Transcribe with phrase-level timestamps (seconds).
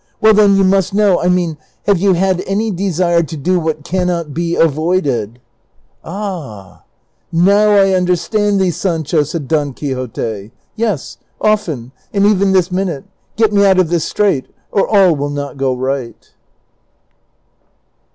[0.19, 3.83] Well then, you must know I mean have you had any desire to do what
[3.83, 5.37] can not be avoided?"
[5.87, 6.83] *' Ah!
[7.31, 13.03] now I understand thee, Sancho," said Don Quixote;" yes, often, and even this minute;
[13.35, 16.31] get me out of this strait, or all will not go right."